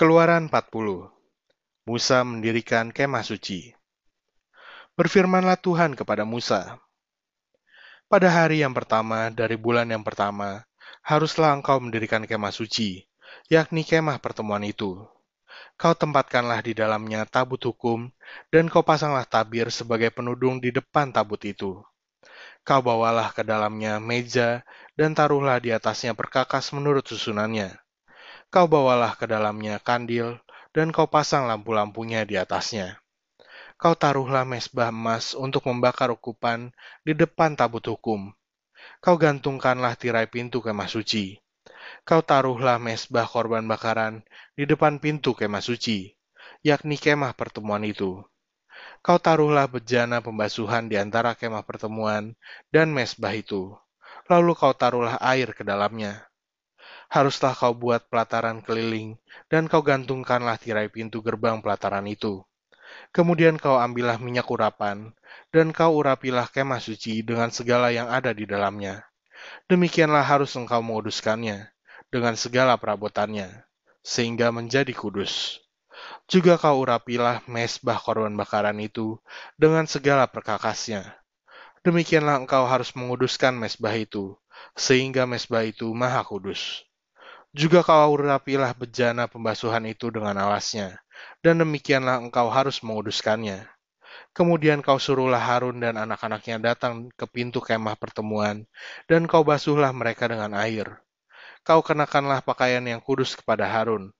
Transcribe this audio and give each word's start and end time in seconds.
Keluaran 0.00 0.48
40 0.48 1.12
Musa 1.84 2.24
mendirikan 2.24 2.88
kemah 2.88 3.20
suci. 3.20 3.76
Berfirmanlah 4.96 5.60
Tuhan 5.60 5.92
kepada 5.92 6.24
Musa, 6.24 6.80
Pada 8.08 8.32
hari 8.32 8.64
yang 8.64 8.72
pertama 8.72 9.28
dari 9.28 9.60
bulan 9.60 9.92
yang 9.92 10.00
pertama, 10.00 10.64
haruslah 11.04 11.52
engkau 11.52 11.84
mendirikan 11.84 12.24
kemah 12.24 12.48
suci, 12.48 13.04
yakni 13.52 13.84
kemah 13.84 14.24
pertemuan 14.24 14.64
itu. 14.64 15.04
Kau 15.76 15.92
tempatkanlah 15.92 16.64
di 16.64 16.72
dalamnya 16.72 17.28
tabut 17.28 17.60
hukum, 17.60 18.08
dan 18.48 18.72
kau 18.72 18.80
pasanglah 18.80 19.28
tabir 19.28 19.68
sebagai 19.68 20.08
penudung 20.08 20.64
di 20.64 20.72
depan 20.72 21.12
tabut 21.12 21.44
itu. 21.44 21.76
Kau 22.64 22.80
bawalah 22.80 23.36
ke 23.36 23.44
dalamnya 23.44 24.00
meja, 24.00 24.64
dan 24.96 25.12
taruhlah 25.12 25.60
di 25.60 25.76
atasnya 25.76 26.16
perkakas 26.16 26.72
menurut 26.72 27.04
susunannya 27.04 27.79
Kau 28.50 28.66
bawalah 28.66 29.14
ke 29.14 29.30
dalamnya 29.30 29.78
kandil, 29.78 30.42
dan 30.74 30.90
kau 30.90 31.06
pasang 31.06 31.46
lampu-lampunya 31.46 32.26
di 32.26 32.34
atasnya. 32.34 32.98
Kau 33.78 33.94
taruhlah 33.94 34.42
mesbah 34.42 34.90
emas 34.90 35.38
untuk 35.38 35.70
membakar 35.70 36.10
ukupan 36.10 36.74
di 37.06 37.14
depan 37.14 37.54
tabut 37.54 37.86
hukum. 37.86 38.34
Kau 38.98 39.14
gantungkanlah 39.14 39.94
tirai 39.94 40.26
pintu 40.26 40.58
kemah 40.58 40.90
suci. 40.90 41.38
Kau 42.02 42.26
taruhlah 42.26 42.82
mesbah 42.82 43.22
korban 43.22 43.62
bakaran 43.70 44.26
di 44.58 44.66
depan 44.66 44.98
pintu 44.98 45.30
kemah 45.30 45.62
suci, 45.62 46.18
yakni 46.66 46.98
kemah 46.98 47.38
pertemuan 47.38 47.86
itu. 47.86 48.18
Kau 48.98 49.22
taruhlah 49.22 49.70
bejana 49.70 50.18
pembasuhan 50.26 50.90
di 50.90 50.98
antara 50.98 51.38
kemah 51.38 51.62
pertemuan 51.62 52.34
dan 52.74 52.90
mesbah 52.90 53.30
itu. 53.30 53.78
Lalu 54.26 54.58
kau 54.58 54.74
taruhlah 54.74 55.22
air 55.22 55.54
ke 55.54 55.62
dalamnya 55.62 56.29
haruslah 57.10 57.58
kau 57.58 57.74
buat 57.74 58.06
pelataran 58.06 58.62
keliling, 58.62 59.18
dan 59.50 59.66
kau 59.66 59.82
gantungkanlah 59.82 60.56
tirai 60.62 60.86
pintu 60.86 61.18
gerbang 61.26 61.58
pelataran 61.58 62.06
itu. 62.06 62.46
Kemudian 63.10 63.58
kau 63.58 63.82
ambillah 63.82 64.22
minyak 64.22 64.46
urapan, 64.46 65.10
dan 65.50 65.74
kau 65.74 65.98
urapilah 65.98 66.46
kemah 66.46 66.78
suci 66.78 67.26
dengan 67.26 67.50
segala 67.50 67.90
yang 67.90 68.06
ada 68.06 68.30
di 68.30 68.46
dalamnya. 68.46 69.02
Demikianlah 69.66 70.22
harus 70.22 70.54
engkau 70.54 70.78
menguduskannya, 70.78 71.66
dengan 72.14 72.38
segala 72.38 72.78
perabotannya, 72.78 73.66
sehingga 74.06 74.54
menjadi 74.54 74.94
kudus. 74.94 75.58
Juga 76.30 76.54
kau 76.54 76.78
urapilah 76.78 77.42
mesbah 77.50 77.98
korban 77.98 78.32
bakaran 78.38 78.78
itu 78.78 79.18
dengan 79.58 79.90
segala 79.90 80.30
perkakasnya. 80.30 81.18
Demikianlah 81.82 82.38
engkau 82.46 82.70
harus 82.70 82.94
menguduskan 82.94 83.58
mesbah 83.58 83.98
itu, 83.98 84.38
sehingga 84.78 85.26
mesbah 85.26 85.66
itu 85.66 85.90
maha 85.90 86.22
kudus. 86.22 86.86
Juga 87.50 87.82
kau 87.82 88.14
rapilah 88.14 88.70
bejana 88.78 89.26
pembasuhan 89.26 89.82
itu 89.90 90.06
dengan 90.14 90.38
alasnya, 90.38 91.02
dan 91.42 91.58
demikianlah 91.58 92.22
engkau 92.22 92.46
harus 92.46 92.78
menguduskannya. 92.78 93.66
Kemudian 94.30 94.78
kau 94.86 95.02
suruhlah 95.02 95.42
Harun 95.42 95.82
dan 95.82 95.98
anak-anaknya 95.98 96.62
datang 96.62 97.10
ke 97.10 97.26
pintu 97.26 97.58
kemah 97.58 97.98
pertemuan, 97.98 98.62
dan 99.10 99.26
kau 99.26 99.42
basuhlah 99.42 99.90
mereka 99.90 100.30
dengan 100.30 100.54
air. 100.54 101.02
Kau 101.66 101.82
kenakanlah 101.82 102.38
pakaian 102.46 102.86
yang 102.86 103.02
kudus 103.02 103.34
kepada 103.34 103.66
Harun. 103.66 104.14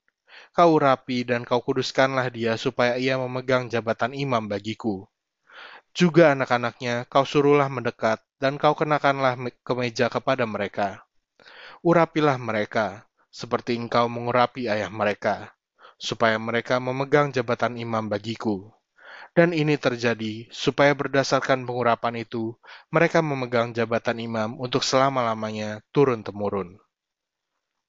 Kau 0.51 0.75
rapi 0.75 1.23
dan 1.23 1.47
kau 1.47 1.63
kuduskanlah 1.63 2.35
dia 2.35 2.59
supaya 2.59 2.99
ia 2.99 3.15
memegang 3.15 3.71
jabatan 3.71 4.11
imam 4.11 4.51
bagiku. 4.51 5.07
Juga 5.95 6.35
anak-anaknya 6.35 7.07
kau 7.07 7.23
suruhlah 7.23 7.71
mendekat, 7.71 8.19
dan 8.43 8.59
kau 8.59 8.75
kenakanlah 8.75 9.39
kemeja 9.63 10.11
kepada 10.11 10.43
mereka. 10.51 11.07
Urapilah 11.87 12.35
mereka, 12.35 13.07
seperti 13.31 13.79
engkau 13.79 14.11
mengurapi 14.11 14.67
ayah 14.67 14.91
mereka, 14.91 15.55
supaya 15.97 16.35
mereka 16.37 16.83
memegang 16.83 17.31
jabatan 17.31 17.79
imam 17.79 18.11
bagiku. 18.11 18.75
Dan 19.31 19.55
ini 19.55 19.79
terjadi 19.79 20.51
supaya 20.51 20.91
berdasarkan 20.91 21.63
pengurapan 21.63 22.27
itu, 22.27 22.59
mereka 22.91 23.23
memegang 23.23 23.71
jabatan 23.71 24.19
imam 24.19 24.59
untuk 24.59 24.83
selama-lamanya 24.83 25.87
turun-temurun. 25.95 26.83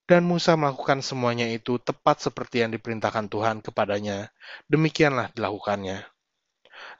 Dan 0.06 0.30
Musa 0.30 0.54
melakukan 0.54 1.02
semuanya 1.02 1.50
itu 1.50 1.82
tepat 1.82 2.22
seperti 2.22 2.62
yang 2.62 2.70
diperintahkan 2.78 3.26
Tuhan 3.26 3.66
kepadanya, 3.66 4.30
demikianlah 4.70 5.34
dilakukannya. 5.34 6.06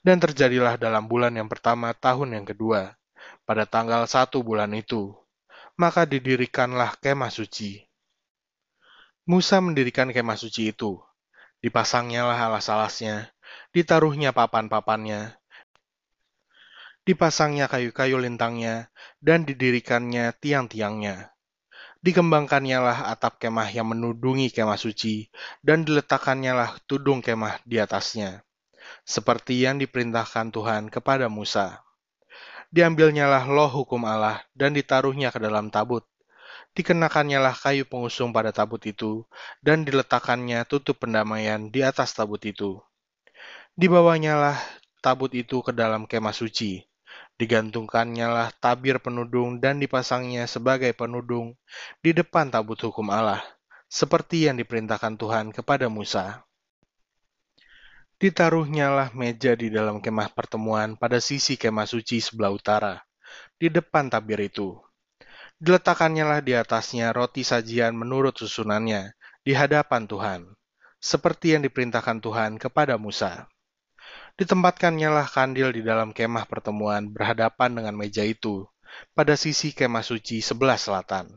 Dan 0.02 0.18
terjadilah 0.18 0.82
dalam 0.82 1.06
bulan 1.06 1.38
yang 1.38 1.46
pertama 1.46 1.94
tahun 1.94 2.42
yang 2.42 2.46
kedua, 2.50 2.98
pada 3.46 3.70
tanggal 3.70 4.10
satu 4.10 4.42
bulan 4.42 4.74
itu, 4.74 5.14
maka 5.78 6.10
didirikanlah 6.10 6.98
kemah 6.98 7.30
suci 7.30 7.91
Musa 9.30 9.62
mendirikan 9.62 10.10
kemah 10.10 10.34
suci 10.34 10.74
itu. 10.74 10.98
Dipasangnya 11.62 12.26
lah 12.26 12.50
alas-alasnya, 12.50 13.30
ditaruhnya 13.70 14.34
papan-papannya, 14.34 15.38
dipasangnya 17.06 17.70
kayu-kayu 17.70 18.18
lintangnya, 18.18 18.90
dan 19.22 19.46
didirikannya 19.46 20.34
tiang-tiangnya. 20.42 21.30
Dikembangkannya 22.02 22.78
lah 22.82 23.00
atap 23.14 23.38
kemah 23.38 23.70
yang 23.70 23.94
menudungi 23.94 24.50
kemah 24.50 24.82
suci, 24.82 25.30
dan 25.62 25.86
diletakkannya 25.86 26.54
lah 26.58 26.72
tudung 26.90 27.22
kemah 27.22 27.62
di 27.62 27.78
atasnya, 27.78 28.42
seperti 29.06 29.62
yang 29.62 29.78
diperintahkan 29.78 30.50
Tuhan 30.50 30.90
kepada 30.90 31.30
Musa. 31.30 31.86
Diambilnya 32.74 33.30
lah 33.30 33.46
loh 33.46 33.70
hukum 33.70 34.02
Allah, 34.02 34.42
dan 34.58 34.74
ditaruhnya 34.74 35.30
ke 35.30 35.38
dalam 35.38 35.70
tabut, 35.70 36.10
dikenakannya 36.72 37.40
lah 37.44 37.56
kayu 37.56 37.84
pengusung 37.84 38.32
pada 38.32 38.56
tabut 38.56 38.80
itu, 38.88 39.28
dan 39.60 39.84
diletakkannya 39.84 40.64
tutup 40.68 41.04
pendamaian 41.04 41.68
di 41.68 41.84
atas 41.84 42.16
tabut 42.16 42.40
itu. 42.48 42.80
Dibawanya 43.76 44.40
lah 44.40 44.58
tabut 45.04 45.32
itu 45.36 45.60
ke 45.60 45.76
dalam 45.76 46.08
kemah 46.08 46.36
suci, 46.36 46.84
digantungkannya 47.36 48.28
lah 48.28 48.50
tabir 48.56 49.02
penudung 49.04 49.60
dan 49.60 49.82
dipasangnya 49.84 50.48
sebagai 50.48 50.96
penudung 50.96 51.58
di 52.00 52.16
depan 52.16 52.48
tabut 52.48 52.80
hukum 52.80 53.12
Allah, 53.12 53.44
seperti 53.92 54.48
yang 54.48 54.56
diperintahkan 54.56 55.20
Tuhan 55.20 55.52
kepada 55.52 55.92
Musa. 55.92 56.48
Ditaruhnya 58.22 58.94
lah 58.94 59.10
meja 59.18 59.58
di 59.58 59.74
dalam 59.74 59.98
kemah 59.98 60.30
pertemuan 60.38 60.94
pada 60.94 61.18
sisi 61.18 61.58
kemah 61.58 61.90
suci 61.90 62.22
sebelah 62.22 62.54
utara, 62.54 63.02
di 63.58 63.68
depan 63.68 64.14
tabir 64.14 64.38
itu 64.46 64.78
Diletakkannya 65.62 66.26
lah 66.26 66.42
di 66.42 66.58
atasnya 66.58 67.14
roti 67.14 67.46
sajian 67.46 67.94
menurut 67.94 68.34
susunannya 68.34 69.14
di 69.46 69.54
hadapan 69.54 70.10
Tuhan, 70.10 70.42
seperti 70.98 71.54
yang 71.54 71.62
diperintahkan 71.62 72.18
Tuhan 72.18 72.58
kepada 72.58 72.98
Musa. 72.98 73.46
Ditempatkannya 74.42 75.14
lah 75.14 75.30
kandil 75.30 75.70
di 75.70 75.86
dalam 75.86 76.18
kemah 76.18 76.50
pertemuan 76.50 77.14
berhadapan 77.14 77.78
dengan 77.78 77.94
meja 77.94 78.26
itu, 78.26 78.66
pada 79.14 79.38
sisi 79.38 79.70
kemah 79.70 80.02
suci 80.02 80.42
sebelah 80.42 80.82
selatan. 80.82 81.30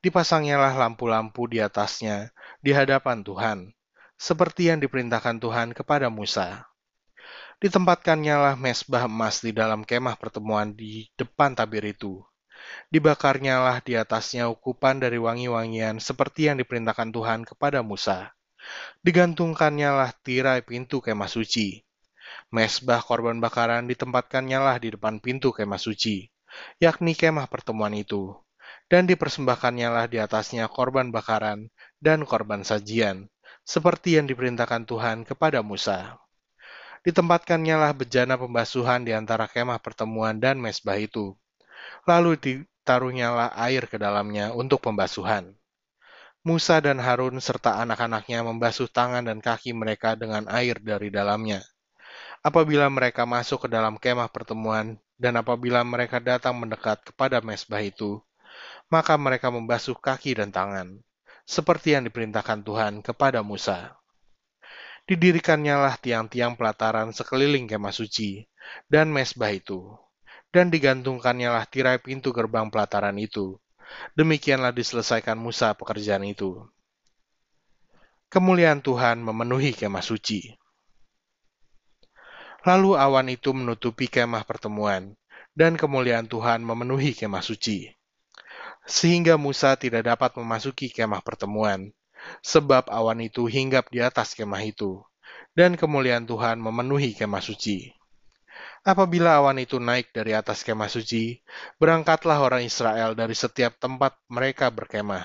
Dipasangnya 0.00 0.56
lah 0.56 0.72
lampu-lampu 0.80 1.44
di 1.44 1.60
atasnya 1.60 2.32
di 2.64 2.72
hadapan 2.72 3.20
Tuhan, 3.20 3.76
seperti 4.16 4.72
yang 4.72 4.80
diperintahkan 4.80 5.36
Tuhan 5.36 5.76
kepada 5.76 6.08
Musa. 6.08 6.64
Ditempatkannya 7.60 8.36
lah 8.40 8.54
mesbah 8.56 9.04
emas 9.04 9.44
di 9.44 9.52
dalam 9.52 9.84
kemah 9.84 10.16
pertemuan 10.16 10.72
di 10.72 11.12
depan 11.20 11.52
tabir 11.52 11.84
itu, 11.84 12.24
Dibakarnya 12.88 13.60
lah 13.60 13.78
di 13.82 13.98
atasnya 13.98 14.46
ukupan 14.46 15.02
dari 15.02 15.18
wangi-wangian 15.18 15.98
seperti 15.98 16.46
yang 16.48 16.56
diperintahkan 16.62 17.10
Tuhan 17.10 17.42
kepada 17.42 17.82
Musa. 17.82 18.32
Digantungkannya 19.04 19.90
lah 19.92 20.10
tirai 20.24 20.64
pintu 20.64 21.04
kemah 21.04 21.28
suci. 21.28 21.84
Mesbah 22.54 23.02
korban 23.02 23.36
bakaran 23.42 23.84
ditempatkannya 23.90 24.58
lah 24.62 24.76
di 24.78 24.94
depan 24.94 25.20
pintu 25.20 25.50
kemah 25.50 25.76
suci, 25.76 26.30
yakni 26.80 27.12
kemah 27.12 27.50
pertemuan 27.50 27.92
itu. 27.92 28.32
Dan 28.88 29.08
dipersembahkannya 29.08 29.88
lah 29.90 30.06
di 30.08 30.20
atasnya 30.20 30.68
korban 30.68 31.08
bakaran 31.08 31.72
dan 32.00 32.22
korban 32.24 32.62
sajian, 32.62 33.28
seperti 33.64 34.16
yang 34.20 34.28
diperintahkan 34.28 34.84
Tuhan 34.84 35.24
kepada 35.24 35.64
Musa. 35.64 36.20
Ditempatkannya 37.04 37.76
lah 37.76 37.92
bejana 37.92 38.40
pembasuhan 38.40 39.04
di 39.04 39.12
antara 39.12 39.44
kemah 39.44 39.80
pertemuan 39.80 40.40
dan 40.40 40.56
mesbah 40.56 40.96
itu 40.96 41.36
Lalu 42.04 42.36
ditaruhnyalah 42.36 43.56
air 43.56 43.88
ke 43.88 43.96
dalamnya 43.96 44.52
untuk 44.52 44.84
pembasuhan. 44.84 45.56
Musa 46.44 46.76
dan 46.84 47.00
Harun 47.00 47.40
serta 47.40 47.80
anak-anaknya 47.80 48.44
membasuh 48.44 48.84
tangan 48.84 49.24
dan 49.24 49.40
kaki 49.40 49.72
mereka 49.72 50.12
dengan 50.12 50.44
air 50.52 50.76
dari 50.76 51.08
dalamnya. 51.08 51.64
Apabila 52.44 52.84
mereka 52.92 53.24
masuk 53.24 53.64
ke 53.64 53.68
dalam 53.72 53.96
kemah 53.96 54.28
pertemuan 54.28 55.00
dan 55.16 55.40
apabila 55.40 55.80
mereka 55.80 56.20
datang 56.20 56.60
mendekat 56.60 57.00
kepada 57.00 57.40
mesbah 57.40 57.80
itu, 57.80 58.20
maka 58.92 59.16
mereka 59.16 59.48
membasuh 59.48 59.96
kaki 59.96 60.36
dan 60.36 60.52
tangan, 60.52 61.00
seperti 61.48 61.96
yang 61.96 62.04
diperintahkan 62.04 62.60
Tuhan 62.60 63.00
kepada 63.00 63.40
Musa. 63.40 63.96
Didirikannya 65.08 65.76
lah 65.80 65.96
tiang-tiang 65.96 66.56
pelataran 66.60 67.16
sekeliling 67.16 67.64
kemah 67.64 67.96
suci 67.96 68.44
dan 68.88 69.08
mesbah 69.08 69.52
itu, 69.52 69.96
dan 70.54 70.70
digantungkannya 70.70 71.50
lah 71.50 71.66
tirai 71.66 71.98
pintu 71.98 72.30
gerbang 72.30 72.70
pelataran 72.70 73.18
itu. 73.18 73.58
Demikianlah 74.14 74.70
diselesaikan 74.70 75.34
Musa 75.34 75.74
pekerjaan 75.74 76.22
itu. 76.22 76.62
kemuliaan 78.34 78.82
Tuhan 78.82 79.22
memenuhi 79.22 79.70
kemah 79.70 80.02
suci. 80.02 80.58
Lalu 82.66 82.98
awan 82.98 83.30
itu 83.30 83.54
menutupi 83.54 84.10
kemah 84.10 84.42
pertemuan, 84.42 85.14
dan 85.54 85.78
kemuliaan 85.78 86.26
Tuhan 86.26 86.66
memenuhi 86.66 87.14
kemah 87.14 87.46
suci. 87.46 87.94
Sehingga 88.90 89.38
Musa 89.38 89.78
tidak 89.78 90.10
dapat 90.10 90.34
memasuki 90.34 90.90
kemah 90.90 91.22
pertemuan, 91.22 91.94
sebab 92.42 92.90
awan 92.90 93.22
itu 93.22 93.46
hinggap 93.46 93.86
di 93.94 94.02
atas 94.02 94.34
kemah 94.34 94.66
itu, 94.66 94.98
dan 95.54 95.78
kemuliaan 95.78 96.26
Tuhan 96.26 96.58
memenuhi 96.58 97.14
kemah 97.14 97.38
suci. 97.38 97.94
Apabila 98.84 99.40
awan 99.40 99.56
itu 99.58 99.80
naik 99.80 100.12
dari 100.12 100.36
atas 100.36 100.60
kemah 100.60 100.92
suci, 100.92 101.40
berangkatlah 101.80 102.36
orang 102.36 102.68
Israel 102.68 103.16
dari 103.16 103.32
setiap 103.32 103.80
tempat 103.80 104.20
mereka 104.28 104.68
berkemah. 104.68 105.24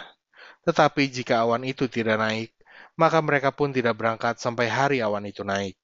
Tetapi 0.64 1.12
jika 1.12 1.44
awan 1.44 1.68
itu 1.68 1.92
tidak 1.92 2.18
naik, 2.24 2.56
maka 2.96 3.20
mereka 3.20 3.52
pun 3.52 3.76
tidak 3.76 4.00
berangkat 4.00 4.40
sampai 4.40 4.72
hari 4.72 5.04
awan 5.04 5.28
itu 5.28 5.44
naik 5.44 5.76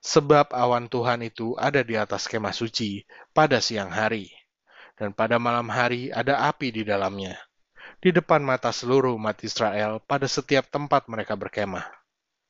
sebab 0.00 0.52
awan 0.52 0.86
Tuhan 0.86 1.24
itu 1.24 1.56
ada 1.58 1.82
di 1.82 1.96
atas 1.98 2.28
kemah 2.28 2.54
suci 2.54 3.02
pada 3.32 3.58
siang 3.58 3.90
hari, 3.90 4.30
dan 4.94 5.14
pada 5.16 5.40
malam 5.40 5.66
hari 5.72 6.12
ada 6.12 6.46
api 6.48 6.70
di 6.70 6.82
dalamnya, 6.84 7.34
di 7.98 8.12
depan 8.14 8.44
mata 8.44 8.70
seluruh 8.70 9.16
umat 9.18 9.40
Israel 9.42 9.98
pada 10.04 10.28
setiap 10.28 10.68
tempat 10.70 11.08
mereka 11.10 11.34
berkemah. 11.34 11.97